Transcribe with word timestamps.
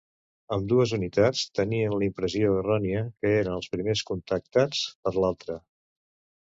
Ambdues 0.55 0.93
unitats 0.95 1.43
tenien 1.59 1.93
la 1.97 2.07
impressió 2.07 2.55
errònia 2.63 3.05
que 3.11 3.33
eren 3.37 3.61
els 3.61 3.71
primers 3.77 4.05
contactats 4.11 4.85
per 5.07 5.19
l'altre. 5.23 5.63